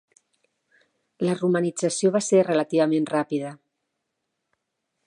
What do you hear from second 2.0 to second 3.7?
va ser relativament ràpida.